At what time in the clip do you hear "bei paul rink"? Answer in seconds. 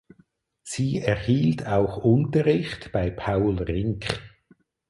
2.91-4.07